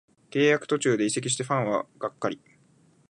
[0.31, 2.41] 契約途中で移籍してファンはがっかり